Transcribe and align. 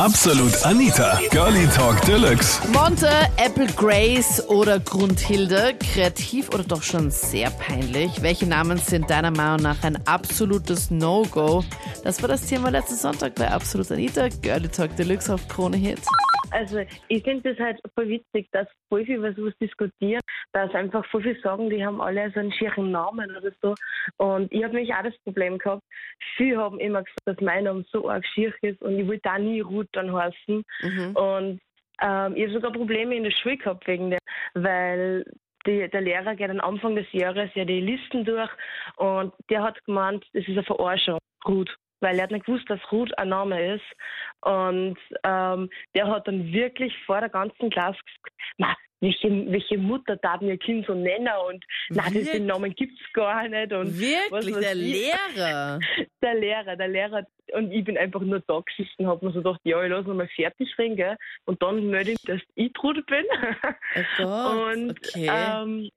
Absolut 0.00 0.64
Anita, 0.64 1.20
Girlie 1.30 1.66
Talk 1.76 2.00
Deluxe. 2.06 2.58
Monte, 2.72 3.06
Apple 3.36 3.66
Grace 3.76 4.42
oder 4.48 4.80
Grundhilde, 4.80 5.74
kreativ 5.78 6.48
oder 6.54 6.64
doch 6.64 6.82
schon 6.82 7.10
sehr 7.10 7.50
peinlich? 7.50 8.22
Welche 8.22 8.46
Namen 8.46 8.78
sind 8.78 9.10
deiner 9.10 9.30
Meinung 9.30 9.60
nach 9.60 9.82
ein 9.82 9.98
absolutes 10.06 10.90
No-Go? 10.90 11.62
Das 12.02 12.22
war 12.22 12.30
das 12.30 12.46
Thema 12.46 12.70
letzten 12.70 12.96
Sonntag 12.96 13.34
bei 13.34 13.50
Absolut 13.50 13.92
Anita, 13.92 14.28
Girlie 14.40 14.70
Talk 14.70 14.96
Deluxe 14.96 15.34
auf 15.34 15.46
Krone 15.48 15.76
Hit. 15.76 16.00
Also 16.50 16.80
ich 17.08 17.22
finde 17.22 17.50
das 17.50 17.58
halt 17.64 17.80
voll 17.94 18.08
witzig, 18.08 18.48
dass 18.52 18.66
voll 18.88 19.04
viel 19.04 19.16
über 19.16 19.32
sowas 19.32 19.54
diskutieren, 19.60 20.20
dass 20.52 20.74
einfach 20.74 21.04
voll 21.06 21.22
viel 21.22 21.40
sagen, 21.40 21.70
die 21.70 21.84
haben 21.84 22.00
alle 22.00 22.30
so 22.32 22.40
einen 22.40 22.52
schieren 22.52 22.90
Namen 22.90 23.30
oder 23.36 23.52
so. 23.62 23.74
Und 24.16 24.52
ich 24.52 24.62
habe 24.62 24.74
nämlich 24.74 24.94
auch 24.94 25.02
das 25.02 25.16
Problem 25.24 25.58
gehabt, 25.58 25.82
viele 26.36 26.58
haben 26.58 26.80
immer 26.80 27.02
gesagt, 27.02 27.20
dass 27.24 27.40
mein 27.40 27.64
Name 27.64 27.84
so 27.90 28.08
arg 28.08 28.26
schier 28.26 28.52
ist 28.62 28.82
und 28.82 28.98
ich 28.98 29.06
wollte 29.06 29.22
da 29.24 29.38
nie 29.38 29.60
Ruth 29.60 29.88
dann 29.92 30.12
heißen. 30.12 30.62
Mhm. 30.82 31.16
Und 31.16 31.60
ähm, 32.02 32.36
ich 32.36 32.44
habe 32.44 32.52
sogar 32.52 32.72
Probleme 32.72 33.16
in 33.16 33.24
der 33.24 33.30
Schule 33.30 33.56
gehabt 33.56 33.86
wegen 33.86 34.10
dem, 34.10 34.20
weil 34.54 35.24
die, 35.66 35.88
der 35.88 36.00
Lehrer 36.00 36.34
geht 36.34 36.50
am 36.50 36.60
Anfang 36.60 36.96
des 36.96 37.10
Jahres 37.12 37.50
ja 37.54 37.64
die 37.64 37.80
Listen 37.80 38.24
durch 38.24 38.50
und 38.96 39.32
der 39.50 39.62
hat 39.62 39.84
gemeint, 39.84 40.24
das 40.32 40.42
ist 40.42 40.50
eine 40.50 40.64
Verarschung, 40.64 41.18
Ruth. 41.46 41.76
Weil 42.00 42.16
er 42.16 42.24
hat 42.24 42.30
nicht 42.30 42.46
gewusst, 42.46 42.68
dass 42.68 42.80
Ruth 42.90 43.16
ein 43.18 43.28
Name 43.28 43.74
ist. 43.74 43.84
Und 44.40 44.98
ähm, 45.24 45.70
der 45.94 46.08
hat 46.08 46.26
dann 46.26 46.52
wirklich 46.52 46.92
vor 47.06 47.20
der 47.20 47.28
ganzen 47.28 47.70
Klasse 47.70 47.98
gesagt, 48.04 48.34
na, 48.58 48.76
welche, 49.00 49.28
welche 49.50 49.78
Mutter 49.78 50.16
darf 50.16 50.40
mir 50.40 50.58
Kind 50.58 50.86
so 50.86 50.94
nennen 50.94 51.28
und 51.48 51.64
na, 51.88 52.08
diesen 52.10 52.46
Namen 52.46 52.74
gibt's 52.74 53.00
gar 53.14 53.48
nicht. 53.48 53.72
Und 53.72 53.88
was 53.88 54.00
Wirklich, 54.00 54.56
weiß 54.56 54.60
der 54.60 54.72
ich. 54.72 55.10
Lehrer. 55.36 55.78
Der 56.22 56.34
Lehrer, 56.34 56.76
der 56.76 56.88
Lehrer. 56.88 57.26
Und 57.54 57.72
ich 57.72 57.82
bin 57.82 57.96
einfach 57.96 58.20
nur 58.20 58.40
da 58.40 58.60
gesessen, 58.60 59.06
hab 59.06 59.22
mir 59.22 59.30
so 59.32 59.38
gedacht, 59.38 59.60
ja, 59.64 59.82
ich 59.82 59.90
lass 59.90 60.06
noch 60.06 60.14
mal 60.14 60.28
fertig 60.28 60.68
reden, 60.76 60.96
gell? 60.96 61.16
Und 61.46 61.62
dann 61.62 61.86
melde 61.86 62.10
ich, 62.10 62.22
dass 62.22 62.42
ich 62.56 62.72
Trude 62.74 63.02
bin. 63.02 63.24
Oh 63.96 64.02
Gott, 64.18 64.74
und 64.74 64.90
okay. 64.90 65.30
ähm, 65.32 65.90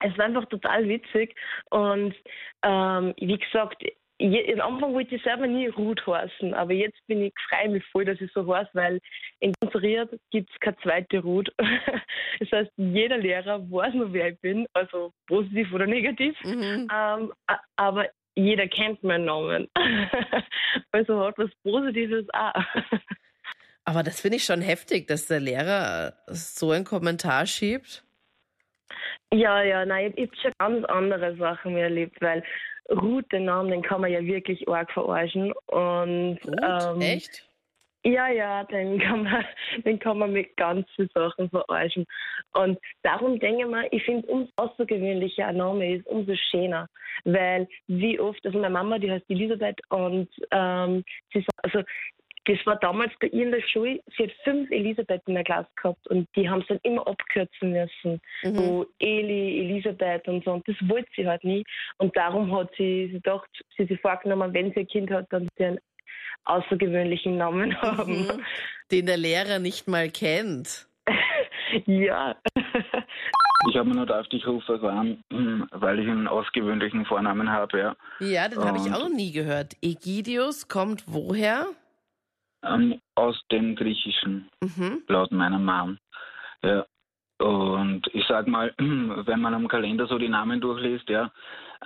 es 0.00 0.16
war 0.16 0.24
einfach 0.24 0.46
total 0.46 0.88
witzig. 0.88 1.36
Und 1.68 2.14
ähm, 2.62 3.14
wie 3.18 3.38
gesagt, 3.38 3.84
je, 4.20 4.60
am 4.60 4.74
Anfang 4.74 4.92
wollte 4.92 5.14
ich 5.14 5.22
selber 5.22 5.46
nie 5.46 5.68
Ruth 5.68 6.06
heißen, 6.06 6.54
aber 6.54 6.72
jetzt 6.72 6.98
bin 7.06 7.22
ich 7.22 7.32
freue 7.48 7.70
mich 7.70 7.84
voll, 7.86 8.04
dass 8.04 8.20
ich 8.20 8.30
so 8.32 8.46
heiße, 8.54 8.70
weil 8.74 9.00
in 9.40 9.52
Konzeriert 9.60 10.10
gibt 10.30 10.50
es 10.50 10.60
keine 10.60 10.76
zweite 10.78 11.20
Ruth. 11.20 11.52
das 12.40 12.52
heißt, 12.52 12.70
jeder 12.76 13.18
Lehrer 13.18 13.60
weiß 13.70 13.94
nur, 13.94 14.12
wer 14.12 14.28
ich 14.28 14.40
bin, 14.40 14.66
also 14.74 15.12
positiv 15.26 15.72
oder 15.72 15.86
negativ. 15.86 16.36
Mhm. 16.44 16.88
Ähm, 16.94 17.32
aber 17.76 18.06
jeder 18.34 18.68
kennt 18.68 19.02
meinen 19.02 19.24
Namen. 19.24 19.68
also 20.92 21.24
hat 21.24 21.38
was 21.38 21.50
Positives 21.62 22.26
auch. 22.32 22.64
Aber 23.84 24.02
das 24.02 24.20
finde 24.20 24.36
ich 24.36 24.44
schon 24.44 24.60
heftig, 24.60 25.08
dass 25.08 25.26
der 25.26 25.40
Lehrer 25.40 26.12
so 26.28 26.70
einen 26.70 26.84
Kommentar 26.84 27.46
schiebt. 27.46 28.04
Ja, 29.32 29.62
ja, 29.62 29.84
nein, 29.84 30.12
ich 30.16 30.28
habe 30.28 30.36
schon 30.42 30.52
ganz 30.58 30.84
andere 30.84 31.36
Sachen 31.36 31.76
erlebt, 31.76 32.20
weil 32.20 32.44
Ruth, 32.90 33.30
den 33.32 33.44
Namen, 33.44 33.70
den 33.70 33.82
kann 33.82 34.00
man 34.00 34.10
ja 34.10 34.22
wirklich 34.22 34.68
arg 34.68 34.90
verarschen. 34.92 35.52
Und 35.66 36.38
Gut, 36.42 36.56
ähm, 36.62 37.00
echt? 37.00 37.46
Ja, 38.02 38.28
ja, 38.28 38.64
den 38.64 38.98
kann 38.98 39.24
man, 39.24 39.44
den 39.84 39.98
kann 39.98 40.18
man 40.18 40.32
mit 40.32 40.56
ganz 40.56 40.86
vielen 40.96 41.10
Sachen 41.14 41.50
verarschen. 41.50 42.06
Und 42.54 42.78
darum 43.02 43.38
denke 43.38 43.62
ich 43.62 43.68
mir, 43.68 43.92
ich 43.92 44.02
finde, 44.04 44.26
umso 44.28 44.50
außergewöhnlicher 44.56 45.48
ein 45.48 45.58
Name 45.58 45.96
ist, 45.96 46.06
umso 46.06 46.34
schöner. 46.50 46.88
Weil 47.24 47.68
wie 47.88 48.18
oft, 48.18 48.44
also 48.46 48.58
meine 48.58 48.72
Mama, 48.72 48.98
die 48.98 49.10
heißt 49.10 49.28
Elisabeth 49.28 49.80
und 49.90 50.28
ähm, 50.50 51.04
sie 51.32 51.40
sagt, 51.40 51.58
also 51.62 51.82
das 52.50 52.66
war 52.66 52.76
damals 52.76 53.12
bei 53.20 53.28
ihr 53.28 53.44
in 53.44 53.52
der 53.52 53.62
Schule, 53.62 54.00
sie 54.16 54.24
hat 54.24 54.32
fünf 54.42 54.70
Elisabeth 54.70 55.22
in 55.26 55.34
der 55.34 55.44
Klasse 55.44 55.68
gehabt 55.76 56.06
und 56.08 56.28
die 56.34 56.48
haben 56.48 56.62
es 56.62 56.66
dann 56.66 56.80
immer 56.82 57.06
abkürzen 57.06 57.72
müssen. 57.72 58.20
Mhm. 58.42 58.56
So 58.56 58.86
Eli, 58.98 59.60
Elisabeth 59.60 60.26
und 60.26 60.44
so. 60.44 60.52
Und 60.52 60.66
das 60.66 60.76
wollte 60.88 61.08
sie 61.14 61.28
halt 61.28 61.44
nie. 61.44 61.64
Und 61.98 62.16
darum 62.16 62.54
hat 62.56 62.70
sie 62.76 63.04
sich 63.12 63.22
gedacht, 63.22 63.48
sie 63.76 63.86
sich 63.86 64.00
vorgenommen, 64.00 64.52
wenn 64.52 64.72
sie 64.72 64.80
ein 64.80 64.88
Kind 64.88 65.10
hat, 65.10 65.26
dann 65.30 65.48
sie 65.56 65.64
einen 65.64 65.78
außergewöhnlichen 66.44 67.36
Namen 67.36 67.80
haben. 67.80 68.22
Mhm. 68.22 68.44
Den 68.90 69.06
der 69.06 69.16
Lehrer 69.16 69.60
nicht 69.60 69.86
mal 69.86 70.10
kennt. 70.10 70.88
Ja. 71.86 72.34
Ich 73.68 73.76
habe 73.76 73.88
mir 73.88 73.94
nur 73.94 74.18
auf 74.18 74.26
dich 74.26 74.44
rufen 74.44 74.84
an, 74.84 75.22
weil 75.70 76.00
ich 76.00 76.08
einen 76.08 76.26
ausgewöhnlichen 76.26 77.04
Vornamen 77.04 77.48
habe, 77.48 77.78
ja. 77.78 77.96
Ja, 78.18 78.48
den 78.48 78.58
habe 78.64 78.78
ich 78.78 78.92
auch 78.92 79.08
noch 79.08 79.14
nie 79.14 79.30
gehört. 79.30 79.76
Egidius 79.80 80.66
kommt 80.66 81.04
woher? 81.06 81.66
Ähm, 82.62 83.00
aus 83.14 83.40
dem 83.50 83.74
Griechischen, 83.74 84.48
Mhm. 84.62 85.02
laut 85.08 85.32
meiner 85.32 85.58
Mom. 85.58 85.98
Ja. 86.62 86.84
Und 87.38 88.02
ich 88.12 88.24
sag 88.28 88.46
mal, 88.46 88.74
wenn 88.78 89.40
man 89.40 89.54
am 89.54 89.66
Kalender 89.68 90.06
so 90.06 90.18
die 90.18 90.28
Namen 90.28 90.60
durchliest, 90.60 91.08
ja, 91.08 91.30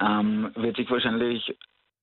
ähm, 0.00 0.50
wird 0.56 0.76
sich 0.76 0.90
wahrscheinlich 0.90 1.56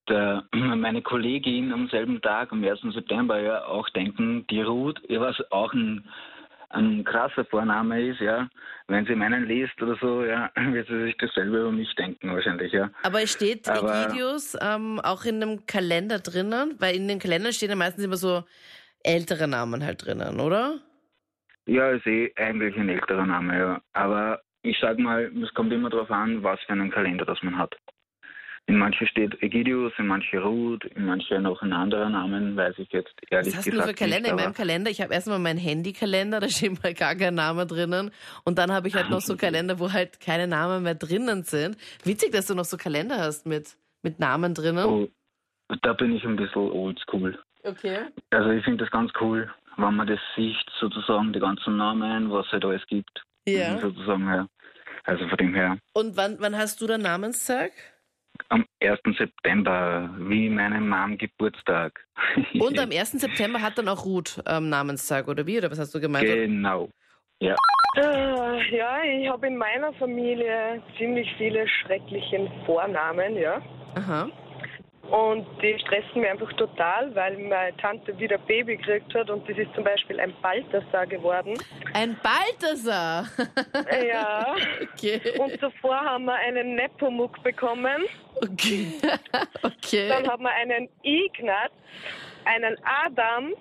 der, 0.08 0.46
meine 0.54 1.02
Kollegin 1.02 1.74
am 1.74 1.90
selben 1.90 2.22
Tag, 2.22 2.54
am 2.54 2.64
1. 2.64 2.80
September, 2.94 3.40
ja, 3.42 3.66
auch 3.66 3.90
denken, 3.90 4.48
die 4.48 4.62
Ruth, 4.62 5.02
ja, 5.10 5.20
was 5.20 5.36
auch 5.52 5.74
ein, 5.74 6.08
ein 6.74 7.04
krasser 7.04 7.46
Vorname 7.46 8.10
ist, 8.10 8.20
ja. 8.20 8.50
Wenn 8.88 9.06
sie 9.06 9.16
meinen 9.16 9.46
liest 9.48 9.82
oder 9.82 9.96
so, 10.02 10.24
ja, 10.24 10.52
wird 10.56 10.88
sie 10.88 11.04
sich 11.04 11.18
dasselbe 11.18 11.60
über 11.60 11.72
mich 11.72 11.94
denken 11.96 12.34
wahrscheinlich, 12.34 12.72
ja. 12.72 12.90
Aber 13.04 13.22
es 13.22 13.32
steht 13.32 13.70
Aber- 13.70 14.06
Egidius 14.08 14.58
ähm, 14.62 15.00
auch 15.00 15.26
in 15.26 15.42
einem 15.42 15.66
Kalender 15.66 16.20
drinnen? 16.20 16.76
Weil 16.80 16.96
in 16.96 17.08
den 17.08 17.20
Kalendern 17.20 17.54
stehen 17.54 17.70
ja 17.70 17.76
meistens 17.76 18.04
immer 18.04 18.18
so 18.18 18.44
ältere 19.04 19.48
Namen 19.48 19.84
halt 19.86 20.06
drinnen, 20.06 20.40
oder? 20.40 20.80
Ja, 21.66 21.92
ist 21.92 22.08
eh 22.08 22.32
eigentlich 22.38 22.76
ein 22.76 22.90
älterer 22.90 23.26
Name, 23.26 23.58
ja. 23.58 23.82
Aber 23.94 24.42
ich 24.64 24.78
sag 24.80 24.98
mal, 25.00 25.32
es 25.44 25.54
kommt 25.54 25.72
immer 25.74 25.90
darauf 25.90 26.12
an, 26.12 26.44
was 26.44 26.60
für 26.62 26.74
einen 26.74 26.92
Kalender 26.92 27.26
das 27.26 27.42
man 27.44 27.58
hat. 27.58 27.76
In 28.68 28.78
manchen 28.78 29.08
steht 29.08 29.42
Egidius, 29.42 29.92
in 29.98 30.08
manchen 30.08 30.40
Ruth, 30.40 30.86
in 30.86 31.06
manchen 31.06 31.44
noch 31.44 31.62
ein 31.62 31.74
anderer 31.74 32.10
Namen, 32.10 32.56
weiß 32.56 32.76
ich 32.78 32.90
jetzt 32.92 33.14
ehrlich 33.30 33.54
Was 33.54 33.58
hast 33.58 33.68
du 33.68 33.72
gesagt 33.72 33.88
nur 33.88 33.96
für 33.96 34.00
Kalender? 34.00 34.22
nicht. 34.22 34.40
in 34.40 34.46
meinem 34.46 34.54
Kalender, 34.54 34.92
ich 34.92 35.02
habe 35.02 35.14
erstmal 35.14 35.40
meinen 35.40 35.60
Handykalender, 35.60 36.40
da 36.40 36.48
steht 36.48 36.82
mal 36.82 36.94
gar 36.94 37.16
kein 37.16 37.34
Name 37.34 37.66
drinnen. 37.66 38.12
Und 38.44 38.58
dann 38.58 38.72
habe 38.72 38.88
ich 38.88 38.96
halt 38.96 39.10
noch 39.10 39.22
so 39.22 39.36
Kalender, 39.36 39.80
wo 39.80 39.92
halt 39.92 40.20
keine 40.20 40.48
Namen 40.48 40.84
mehr 40.84 40.96
drinnen 40.96 41.44
sind. 41.44 41.76
Witzig, 42.04 42.32
dass 42.32 42.48
du 42.48 42.56
noch 42.56 42.66
so 42.66 42.78
Kalender 42.78 43.18
hast 43.18 43.46
mit, 43.46 43.76
mit 44.04 44.20
Namen 44.20 44.54
drinnen. 44.54 44.86
oh, 44.86 45.08
da 45.82 45.94
bin 45.94 46.16
ich 46.16 46.24
ein 46.24 46.36
bisschen 46.36 46.72
oldschool. 46.72 47.38
Okay. 47.64 48.00
Also 48.30 48.50
ich 48.52 48.64
finde 48.64 48.84
das 48.84 48.92
ganz 48.92 49.12
cool, 49.20 49.50
wenn 49.78 49.96
man 49.96 50.08
das 50.08 50.20
sieht, 50.36 50.56
sozusagen, 50.80 51.34
die 51.34 51.40
ganzen 51.40 51.78
Namen, 51.78 52.32
was 52.32 52.46
es 52.46 52.52
halt 52.54 52.66
alles 52.66 52.86
gibt. 52.88 53.24
Ja. 53.48 53.78
Sozusagen, 53.80 54.28
ja. 54.28 54.48
Also 55.04 55.28
von 55.28 55.38
dem 55.38 55.54
her. 55.54 55.78
Und 55.94 56.16
wann, 56.16 56.38
wann 56.40 56.56
hast 56.56 56.80
du 56.82 56.88
deinen 56.88 57.02
Namenstag? 57.02 57.72
Am 58.50 58.66
1. 58.82 59.00
September, 59.18 60.10
wie 60.18 60.50
meinem 60.50 60.90
Mom 60.90 61.18
Geburtstag. 61.18 62.06
Und 62.60 62.80
am 62.80 62.90
1. 62.92 63.12
September 63.12 63.62
hat 63.62 63.78
dann 63.78 63.88
auch 63.88 64.06
Ruth 64.06 64.42
ähm, 64.48 64.70
Namenstag, 64.70 65.28
oder 65.28 65.46
wie? 65.48 65.58
Oder 65.58 65.72
was 65.72 65.80
hast 65.80 65.94
du 65.94 66.00
gemeint? 66.00 66.26
Genau. 66.26 66.90
Ja. 67.40 67.56
Äh, 67.98 68.78
ja, 68.78 69.04
ich 69.04 69.28
habe 69.30 69.48
in 69.48 69.58
meiner 69.58 69.94
Familie 69.94 70.82
ziemlich 70.98 71.28
viele 71.38 71.68
schreckliche 71.68 72.52
Vornamen, 72.66 73.36
ja. 73.36 73.62
Aha. 73.96 74.30
Und 75.12 75.46
die 75.62 75.78
stressen 75.78 76.22
mir 76.22 76.32
einfach 76.32 76.54
total, 76.54 77.14
weil 77.14 77.38
meine 77.38 77.76
Tante 77.76 78.18
wieder 78.18 78.38
Baby 78.38 78.78
gekriegt 78.78 79.14
hat 79.14 79.30
und 79.30 79.48
das 79.50 79.58
ist 79.58 79.74
zum 79.76 79.84
Beispiel 79.84 80.18
ein 80.22 80.34
Balthasar 80.42 81.06
geworden. 81.06 81.54
Ein 81.94 82.18
Balthasar. 82.24 83.28
Ja. 84.08 84.56
okay. 84.94 85.20
Und 85.38 85.60
zuvor 85.60 86.00
haben 86.00 86.26
wir 86.26 86.36
einen 86.36 86.76
Nepomuk 86.76 87.44
bekommen. 87.44 88.06
Okay. 88.38 88.94
okay. 89.64 90.08
Dann 90.08 90.26
haben 90.30 90.44
wir 90.44 90.52
einen 90.52 90.88
Ignaz, 91.04 91.72
einen 92.46 92.78
Adam, 92.86 93.54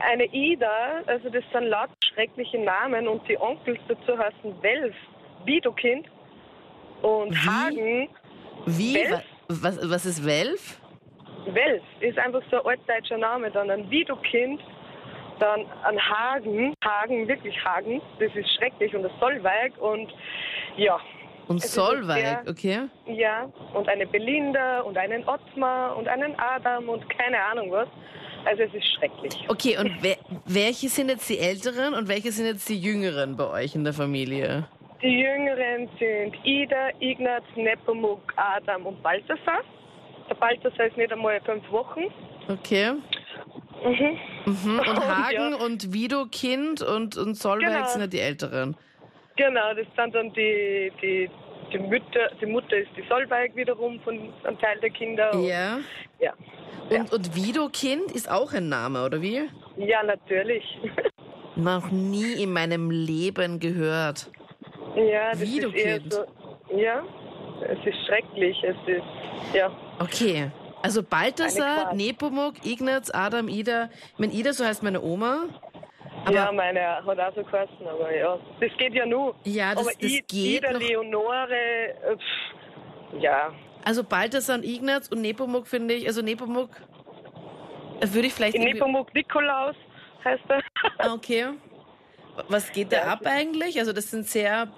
eine 0.00 0.24
Ida. 0.32 1.02
Also 1.04 1.28
das 1.28 1.44
sind 1.52 1.64
laut 1.64 1.90
schreckliche 2.14 2.58
Namen 2.58 3.06
und 3.06 3.28
die 3.28 3.38
Onkels 3.38 3.80
dazu 3.86 4.16
heißen 4.16 4.62
Welf, 4.62 4.94
Widukind 5.44 6.06
und 7.02 7.32
Wie? 7.32 7.36
Hagen. 7.36 8.08
Wie? 8.64 8.94
Welf? 8.94 9.33
Wa- 9.48 9.56
Was, 9.62 9.90
was 9.90 10.06
ist 10.06 10.24
Welf? 10.24 10.80
Welf 11.46 11.82
ist 12.00 12.18
einfach 12.18 12.42
so 12.50 12.62
ein 12.62 12.66
altdeutscher 12.78 13.18
Name. 13.18 13.50
Dann 13.50 13.70
ein 13.70 13.90
Widukind, 13.90 14.60
dann 15.40 15.60
ein 15.84 15.98
Hagen. 16.00 16.74
Hagen, 16.84 17.28
wirklich 17.28 17.54
Hagen. 17.64 18.00
Das 18.18 18.34
ist 18.34 18.48
schrecklich. 18.56 18.94
Und 18.94 19.04
ein 19.04 19.10
Solveig 19.20 19.76
und 19.78 20.10
ja. 20.76 20.98
Und 21.46 21.62
Es 21.62 21.74
Solveig, 21.74 22.16
sehr- 22.24 22.42
okay. 22.48 22.80
Ja, 23.06 23.50
und 23.74 23.86
eine 23.88 24.06
Belinda 24.06 24.80
und 24.80 24.96
einen 24.96 25.28
Ottmar 25.28 25.94
und 25.96 26.08
einen 26.08 26.34
Adam 26.38 26.88
und 26.88 27.06
keine 27.10 27.38
Ahnung 27.44 27.70
was. 27.70 27.88
Also 28.46 28.62
es 28.62 28.74
ist 28.74 28.86
schrecklich. 28.94 29.44
Okay, 29.48 29.76
und 29.78 29.90
welche 30.46 30.88
sind 30.88 31.08
jetzt 31.10 31.28
die 31.28 31.38
Älteren 31.38 31.94
und 31.94 32.08
welche 32.08 32.30
sind 32.32 32.46
jetzt 32.46 32.68
die 32.68 32.78
Jüngeren 32.78 33.36
bei 33.36 33.46
euch 33.48 33.74
in 33.74 33.84
der 33.84 33.92
Familie? 33.94 34.66
Die 35.02 35.20
Jüngeren 35.20 35.88
sind 35.98 36.34
Ida, 36.44 36.90
Ignaz, 37.00 37.42
Nepomuk, 37.56 38.32
Adam 38.36 38.86
und 38.86 39.02
Balthasar. 39.02 39.60
Der 40.28 40.34
Balthasar 40.34 40.86
ist 40.86 40.96
nicht 40.96 41.12
einmal 41.12 41.40
fünf 41.42 41.70
Wochen. 41.70 42.04
Okay. 42.48 42.92
Mhm. 43.84 44.18
Mhm. 44.46 44.78
Und 44.78 44.86
Hagen 45.06 45.50
ja. 45.52 45.56
und 45.64 45.92
Widokind 45.92 46.82
und, 46.82 47.16
und 47.18 47.34
Solveig 47.36 47.68
Genau. 47.74 47.86
sind 47.86 48.00
ja 48.00 48.06
die 48.06 48.20
Älteren. 48.20 48.76
Genau, 49.36 49.74
das 49.74 49.86
sind 49.96 50.14
dann 50.14 50.32
die, 50.32 50.92
die, 51.02 51.28
die 51.72 51.78
Mutter, 51.78 52.30
die 52.40 52.46
Mutter 52.46 52.76
ist 52.76 52.90
die 52.96 53.04
Solveig 53.08 53.54
wiederum 53.56 54.00
von 54.00 54.32
einem 54.44 54.58
Teil 54.58 54.78
der 54.80 54.90
Kinder. 54.90 55.32
Und- 55.34 55.44
Ja. 55.46 55.78
Ja. 56.20 56.32
Und, 56.90 57.12
und 57.12 57.34
Widokind 57.36 58.12
ist 58.12 58.30
auch 58.30 58.52
ein 58.52 58.68
Name, 58.68 59.04
oder 59.04 59.20
wie? 59.20 59.42
Ja, 59.76 60.02
natürlich. 60.02 60.62
Noch 61.56 61.90
nie 61.90 62.42
in 62.42 62.52
meinem 62.52 62.90
Leben 62.90 63.58
gehört. 63.60 64.30
Ja, 64.96 65.30
das 65.30 65.40
ist 65.42 65.54
eher 65.56 65.70
Widokind. 65.72 66.12
so. 66.12 66.24
Ja, 66.76 67.02
es 67.68 67.78
ist 67.86 68.06
schrecklich. 68.06 68.56
Es 68.64 68.76
ist, 68.86 69.54
ja. 69.54 69.70
Okay. 70.00 70.50
Also 70.82 71.02
Balthasar. 71.02 71.94
Nepomuk, 71.94 72.64
Ignaz, 72.64 73.10
Adam, 73.10 73.48
Ida. 73.48 73.88
Ich 74.12 74.18
meine, 74.18 74.32
Ida, 74.32 74.52
so 74.52 74.64
heißt 74.64 74.82
meine 74.82 75.00
Oma. 75.02 75.44
Aber 76.26 76.34
ja, 76.34 76.52
meine 76.52 76.80
hat 77.04 77.18
auch 77.20 77.34
so 77.34 77.42
geheißen, 77.44 77.86
aber 77.86 78.14
ja. 78.14 78.38
Das 78.60 78.70
geht 78.78 78.94
ja 78.94 79.04
nur. 79.06 79.34
Ja, 79.44 79.74
das- 79.74 79.82
aber 79.86 79.90
das 80.00 80.10
I- 80.10 80.24
geht 80.26 80.62
Ida 80.62 80.72
noch. 80.72 80.80
Leonore, 80.80 81.52
äh, 81.54 82.16
pff, 82.16 83.20
ja. 83.20 83.52
also 83.84 84.02
Balthasar 84.04 84.56
und 84.56 84.64
Ignaz 84.64 85.08
und 85.08 85.20
Nepomuk 85.20 85.66
finde 85.66 85.94
ich, 85.94 86.06
also 86.06 86.22
Nepomuk 86.22 86.70
äh, 88.00 88.06
würde 88.08 88.26
ich 88.28 88.32
vielleicht 88.34 88.56
Nepomuk 88.58 89.12
Nikolaus 89.14 89.76
heißt 90.24 90.42
er. 90.48 90.62
Ah, 90.98 91.12
okay. 91.12 91.46
Was 92.48 92.72
geht 92.72 92.90
da 92.92 92.96
Ja, 92.96 93.02
ab 93.12 93.20
eigentlich? 93.24 93.78
Also 93.78 93.92
das 93.92 94.10
sind 94.10 94.26
sehr, 94.26 94.68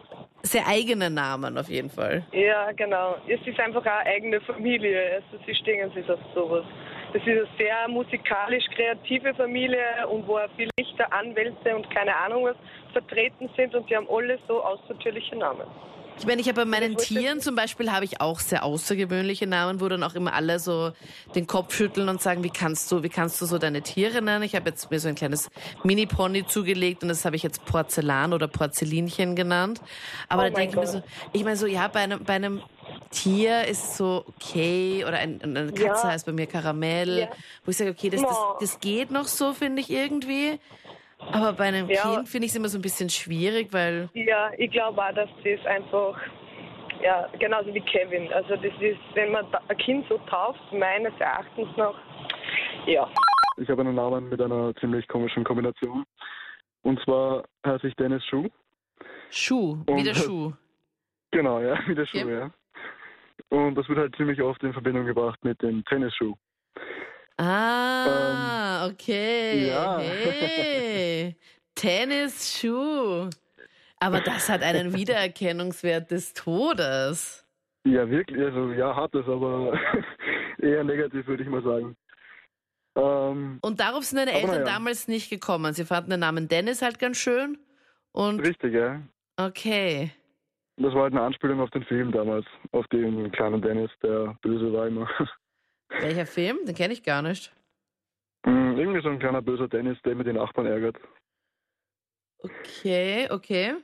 sehr 0.46 0.66
eigene 0.66 1.10
Namen 1.10 1.58
auf 1.58 1.68
jeden 1.68 1.90
Fall. 1.90 2.24
Ja, 2.32 2.72
genau. 2.72 3.16
Es 3.28 3.40
ist 3.46 3.58
einfach 3.60 3.84
eine 3.84 4.06
eigene 4.06 4.40
Familie. 4.40 5.16
Also 5.16 5.44
sie 5.46 5.54
stehen 5.54 5.90
sich 5.92 6.08
auf 6.10 6.20
sowas. 6.34 6.64
Das 7.12 7.22
ist 7.22 7.28
eine 7.28 7.46
sehr 7.58 7.88
musikalisch 7.88 8.64
kreative 8.74 9.34
Familie 9.34 10.06
und 10.10 10.26
wo 10.26 10.36
auch 10.38 10.48
viele 10.56 10.70
Richter, 10.78 11.12
Anwälte 11.12 11.74
und 11.74 11.88
keine 11.90 12.14
Ahnung 12.16 12.44
was 12.44 12.56
vertreten 12.92 13.48
sind 13.56 13.74
und 13.74 13.88
die 13.88 13.96
haben 13.96 14.08
alle 14.10 14.38
so 14.48 14.62
außertürliche 14.62 15.36
Namen. 15.36 15.66
Ich 16.18 16.24
meine, 16.26 16.40
ich 16.40 16.48
habe 16.48 16.62
bei 16.62 16.64
meinen 16.64 16.96
Tieren 16.96 17.40
zum 17.40 17.54
Beispiel 17.56 17.92
habe 17.92 18.06
ich 18.06 18.20
auch 18.22 18.40
sehr 18.40 18.64
außergewöhnliche 18.64 19.46
Namen, 19.46 19.80
wo 19.82 19.88
dann 19.88 20.02
auch 20.02 20.14
immer 20.14 20.32
alle 20.32 20.58
so 20.58 20.92
den 21.34 21.46
Kopf 21.46 21.74
schütteln 21.74 22.08
und 22.08 22.22
sagen, 22.22 22.42
wie 22.42 22.50
kannst 22.50 22.90
du, 22.90 23.02
wie 23.02 23.10
kannst 23.10 23.38
du 23.40 23.44
so 23.44 23.58
deine 23.58 23.82
Tiere 23.82 24.22
nennen? 24.22 24.42
Ich 24.42 24.54
habe 24.54 24.70
jetzt 24.70 24.90
mir 24.90 24.98
so 24.98 25.08
ein 25.08 25.14
kleines 25.14 25.48
Mini-Pony 25.82 26.46
zugelegt 26.46 27.02
und 27.02 27.10
das 27.10 27.26
habe 27.26 27.36
ich 27.36 27.42
jetzt 27.42 27.66
Porzellan 27.66 28.32
oder 28.32 28.48
Porzellinchen 28.48 29.36
genannt. 29.36 29.82
Aber 30.28 30.42
Oh 30.44 30.46
da 30.46 30.50
denke 30.54 30.74
ich 30.74 30.80
mir 30.80 30.86
so, 30.86 31.02
ich 31.32 31.44
meine 31.44 31.56
so, 31.58 31.66
ja, 31.66 31.86
bei 31.88 32.00
einem, 32.00 32.24
bei 32.24 32.34
einem 32.34 32.62
Tier 33.10 33.64
ist 33.66 33.84
es 33.84 33.96
so 33.98 34.24
okay 34.26 35.04
oder 35.06 35.18
ein, 35.18 35.40
eine 35.42 35.72
Katze 35.72 36.06
Ja. 36.06 36.12
heißt 36.12 36.24
bei 36.26 36.32
mir 36.32 36.46
Karamell, 36.46 37.18
Ja. 37.20 37.28
wo 37.64 37.70
ich 37.70 37.76
sage, 37.76 37.90
okay, 37.90 38.08
das, 38.10 38.22
das, 38.22 38.38
das 38.58 38.80
geht 38.80 39.10
noch 39.10 39.26
so, 39.28 39.52
finde 39.52 39.82
ich 39.82 39.90
irgendwie. 39.90 40.58
Aber 41.32 41.52
bei 41.52 41.64
einem 41.64 41.88
Ja. 41.88 42.02
Kind 42.02 42.28
finde 42.28 42.46
ich 42.46 42.52
es 42.52 42.56
immer 42.56 42.68
so 42.68 42.78
ein 42.78 42.82
bisschen 42.82 43.08
schwierig, 43.10 43.72
weil 43.72 44.08
Ja, 44.14 44.50
ich 44.58 44.70
glaube 44.70 45.02
auch, 45.02 45.12
dass 45.14 45.28
das 45.44 45.66
einfach, 45.66 46.18
ja, 47.02 47.28
genauso 47.38 47.72
wie 47.74 47.80
Kevin. 47.80 48.32
Also 48.32 48.56
das 48.56 48.72
ist, 48.80 48.98
wenn 49.14 49.32
man 49.32 49.50
da- 49.50 49.60
ein 49.68 49.76
Kind 49.78 50.06
so 50.08 50.18
tauft, 50.30 50.60
meines 50.72 51.12
Erachtens 51.18 51.68
nach, 51.76 51.94
ja. 52.86 53.08
Ich 53.58 53.68
habe 53.70 53.82
einen 53.82 53.94
Namen 53.94 54.28
mit 54.28 54.40
einer 54.40 54.74
ziemlich 54.76 55.06
komischen 55.08 55.44
Kombination. 55.44 56.04
Und 56.82 57.00
zwar 57.04 57.44
heiße 57.66 57.88
ich 57.88 57.94
Dennis 57.96 58.24
Schuh. 58.26 58.48
Schuh, 59.30 59.72
Und- 59.86 59.96
wie 59.96 60.02
der 60.04 60.14
Schuh. 60.14 60.52
Genau, 61.32 61.60
ja, 61.60 61.76
wie 61.86 61.94
der 61.94 62.06
Schuh, 62.06 62.18
Okay. 62.20 62.32
ja. 62.38 62.50
Und 63.50 63.74
das 63.74 63.88
wird 63.88 63.98
halt 63.98 64.16
ziemlich 64.16 64.40
oft 64.40 64.62
in 64.62 64.72
Verbindung 64.72 65.04
gebracht 65.06 65.38
mit 65.44 65.60
dem 65.60 65.84
Tennisschuh. 65.84 66.34
Ah, 67.38 68.86
okay. 68.86 69.64
Ähm, 69.64 69.68
ja. 69.68 69.98
Hey. 69.98 71.36
Tennisschuh. 71.74 73.28
Aber 74.00 74.20
das 74.20 74.48
hat 74.48 74.62
einen 74.62 74.92
Wiedererkennungswert 74.96 76.10
des 76.10 76.32
Todes. 76.32 77.44
Ja, 77.84 78.08
wirklich, 78.10 78.42
also 78.42 78.72
ja, 78.72 78.94
hat 78.96 79.14
es, 79.14 79.26
aber 79.28 79.78
eher 80.58 80.82
negativ, 80.82 81.26
würde 81.26 81.42
ich 81.44 81.48
mal 81.48 81.62
sagen. 81.62 81.96
Ähm, 82.96 83.58
Und 83.60 83.78
darauf 83.78 84.04
sind 84.04 84.18
deine 84.18 84.32
Eltern 84.32 84.62
naja. 84.62 84.64
damals 84.64 85.06
nicht 85.06 85.30
gekommen. 85.30 85.72
Sie 85.74 85.84
fanden 85.84 86.10
den 86.10 86.20
Namen 86.20 86.48
Dennis 86.48 86.82
halt 86.82 86.98
ganz 86.98 87.18
schön. 87.18 87.58
Und 88.12 88.40
richtig, 88.40 88.74
ja. 88.74 89.02
okay. 89.36 90.10
Das 90.78 90.92
war 90.94 91.02
halt 91.02 91.12
eine 91.12 91.22
Anspielung 91.22 91.60
auf 91.60 91.70
den 91.70 91.84
Film 91.84 92.10
damals, 92.12 92.46
auf 92.72 92.86
den 92.88 93.30
kleinen 93.32 93.62
Dennis, 93.62 93.90
der 94.02 94.36
böse 94.42 94.72
war 94.72 94.86
immer. 94.86 95.08
Welcher 95.88 96.26
Film? 96.26 96.58
Den 96.66 96.74
kenne 96.74 96.92
ich 96.92 97.02
gar 97.02 97.22
nicht. 97.22 97.52
Mm, 98.44 98.76
Irgendwie 98.76 99.02
so 99.02 99.08
ein 99.08 99.18
kleiner 99.18 99.42
böser 99.42 99.68
Dennis, 99.68 99.98
der 100.04 100.14
mit 100.14 100.26
den 100.26 100.36
Nachbarn 100.36 100.66
ärgert. 100.66 100.96
Okay, 102.38 103.28
okay. 103.30 103.74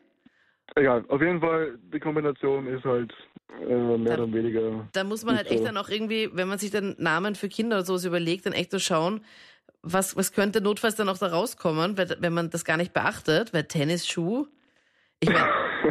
Egal, 0.75 1.05
auf 1.09 1.21
jeden 1.21 1.41
Fall, 1.41 1.79
die 1.93 2.01
Kombination 2.01 2.67
ist 2.67 2.85
halt 2.85 3.13
äh, 3.61 3.65
mehr 3.65 4.17
Dann- 4.17 4.21
oder 4.21 4.33
weniger. 4.33 4.89
Da 4.93 5.05
muss 5.05 5.25
man 5.25 5.37
halt 5.37 5.47
echt 5.51 5.59
so. 5.59 5.65
dann 5.65 5.77
auch 5.77 5.89
irgendwie, 5.89 6.31
wenn 6.33 6.49
man 6.49 6.59
sich 6.59 6.71
den 6.71 6.95
Namen 6.99 7.35
für 7.35 7.49
Kinder 7.49 7.77
oder 7.77 7.85
sowas 7.85 8.05
überlegt, 8.05 8.47
dann 8.47 8.53
echt 8.53 8.71
so 8.71 8.79
schauen, 8.79 9.25
was, 9.83 10.17
was 10.17 10.33
könnte 10.33 10.61
notfalls 10.61 10.95
dann 10.97 11.09
auch 11.09 11.19
da 11.19 11.27
rauskommen, 11.27 11.97
wenn 11.99 12.33
man 12.33 12.51
das 12.51 12.65
gar 12.65 12.77
nicht 12.77 12.93
beachtet, 12.93 13.53
weil 13.53 13.65
Tennisschuh. 13.65 14.47
Ich 15.21 15.29
meine, 15.29 15.49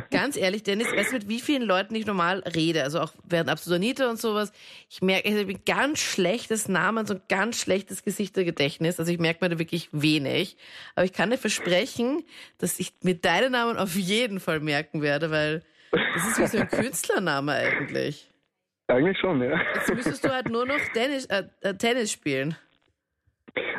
ganz 0.10 0.38
ehrlich, 0.38 0.64
Dennis, 0.64 0.92
weißt 0.92 1.12
du, 1.12 1.16
mit 1.18 1.30
wie 1.30 1.40
vielen 1.40 1.64
Leuten 1.64 1.96
ich 1.96 2.06
normal 2.06 2.40
rede, 2.56 2.84
also 2.84 3.00
auch 3.00 3.14
während 3.24 3.50
Absolut 3.50 3.78
Anita 3.78 4.10
und 4.10 4.20
sowas, 4.20 4.52
ich 4.90 5.02
merke, 5.02 5.28
ich 5.28 5.36
habe 5.38 5.52
ein 5.52 5.62
ganz 5.66 6.00
schlechtes 6.00 6.68
Namen, 6.68 7.06
so 7.06 7.16
ein 7.16 7.22
ganz 7.30 7.60
schlechtes 7.60 8.04
Gesichtergedächtnis, 8.04 9.00
also 9.00 9.12
ich 9.12 9.20
merke 9.20 9.44
mir 9.44 9.50
da 9.50 9.60
wirklich 9.60 9.90
wenig, 9.92 10.58
aber 10.96 11.06
ich 11.06 11.14
kann 11.14 11.30
dir 11.30 11.38
versprechen, 11.38 12.24
dass 12.58 12.80
ich 12.80 12.94
mir 13.04 13.16
deinen 13.16 13.52
Namen 13.52 13.78
auf 13.78 13.96
jeden 13.96 14.40
Fall 14.40 14.60
merken 14.60 15.02
werde, 15.02 15.32
weil 15.32 15.64
das 15.92 16.28
ist 16.28 16.40
wie 16.40 16.48
so 16.48 16.58
ein 16.58 16.68
Künstlername 16.68 17.54
eigentlich. 17.54 18.30
Eigentlich 18.88 19.18
schon, 19.20 19.42
ja. 19.42 19.60
Jetzt 19.76 19.94
müsstest 19.94 20.26
du 20.26 20.30
halt 20.30 20.50
nur 20.50 20.66
noch 20.66 20.80
Tennis, 20.94 21.26
äh, 21.28 21.44
äh, 21.62 21.74
Tennis 21.76 22.12
spielen. 22.12 22.56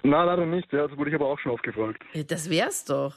Na, 0.03 0.25
leider 0.25 0.47
nicht, 0.47 0.73
ja, 0.73 0.87
das 0.89 0.97
wurde 0.97 1.11
ich 1.11 1.17
aber 1.17 1.27
auch 1.27 1.39
schon 1.39 1.53
oft 1.53 1.63
gefragt. 1.63 2.03
Ja, 2.13 2.23
das 2.23 2.51
wär's 2.51 2.85
doch. 2.85 3.15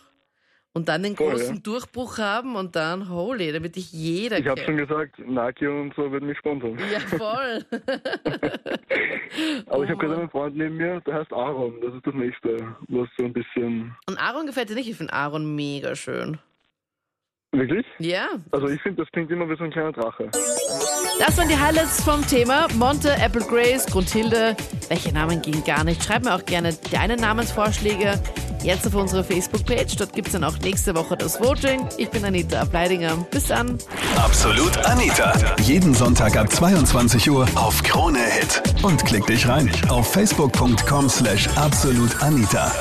Und 0.76 0.90
dann 0.90 1.04
den 1.04 1.16
Voll, 1.16 1.32
großen 1.32 1.56
ja. 1.56 1.62
Durchbruch 1.62 2.18
haben 2.18 2.58
und 2.58 2.76
dann, 2.76 3.10
holy, 3.10 3.54
damit 3.54 3.78
dich 3.78 3.94
jeder 3.94 4.40
Ich 4.40 4.46
habe 4.46 4.60
schon 4.60 4.76
gesagt, 4.76 5.18
Nike 5.20 5.68
und 5.68 5.96
so 5.96 6.12
würden 6.12 6.28
mich 6.28 6.38
sponsern. 6.38 6.78
Ja, 6.92 7.00
voll. 7.00 7.64
Aber 9.68 9.84
ich 9.84 9.90
Oh 9.90 9.94
habe 9.94 9.98
gerade 9.98 10.18
einen 10.20 10.30
Freund 10.30 10.58
neben 10.58 10.76
mir, 10.76 11.00
der 11.00 11.14
heißt 11.14 11.32
Aaron. 11.32 11.80
Das 11.82 11.94
ist 11.94 12.06
das 12.06 12.14
nächste, 12.14 12.58
was 12.90 13.08
so 13.18 13.24
ein 13.24 13.32
bisschen. 13.32 13.96
Und 14.06 14.18
Aaron 14.18 14.48
gefällt 14.48 14.70
dir 14.70 14.76
nicht? 14.76 14.90
Ich 14.90 14.98
finde 14.98 15.14
Aaron 15.14 15.56
mega 15.56 15.96
schön. 15.96 16.40
Wirklich? 17.54 17.86
Ja. 18.00 18.28
Also 18.52 18.68
ich 18.68 18.82
finde, 18.82 19.02
das 19.04 19.12
klingt 19.14 19.32
immer 19.32 19.50
wie 19.50 19.56
so 19.56 19.64
ein 19.64 19.72
kleiner 19.72 19.94
Drache. 19.94 20.30
Das 21.20 21.38
waren 21.38 21.48
die 21.48 21.58
Highlights 21.58 22.04
vom 22.04 22.22
Thema. 22.28 22.68
Monte, 22.78 23.16
Apple 23.24 23.46
Grace, 23.48 23.86
Grundhilde. 23.86 24.58
Welche 24.90 25.14
Namen 25.14 25.42
gehen 25.42 25.64
gar 25.64 25.86
nicht? 25.86 26.04
Schreib 26.04 26.26
mir 26.26 26.36
auch 26.36 26.44
gerne 26.44 26.72
deine 26.92 27.16
Namensvorschläge 27.16 28.22
jetzt 28.66 28.88
auf 28.88 28.96
unsere 28.96 29.24
Facebook-Page. 29.24 29.96
Dort 29.98 30.14
gibt's 30.14 30.34
dann 30.34 30.44
auch 30.44 30.58
nächste 30.60 30.96
Woche 30.96 31.16
das 31.16 31.40
Voting. 31.40 31.88
Ich 31.98 32.10
bin 32.10 32.26
Anita 32.26 32.62
Ableidinger. 32.62 33.16
Bis 33.32 33.48
dann. 33.48 33.78
Absolut 34.18 34.78
Anita. 34.86 35.34
Jeden 35.62 35.94
Sonntag 35.94 36.36
ab 36.36 36.52
22 36.52 37.30
Uhr 37.30 37.48
auf 37.56 37.82
Krone 37.84 38.20
Hit. 38.20 38.62
Und 38.84 39.06
klick 39.06 39.26
dich 39.28 39.48
rein 39.48 39.72
auf 39.90 40.12
facebook.com 40.12 41.10
slash 41.10 41.48
absolutanita. 41.56 42.72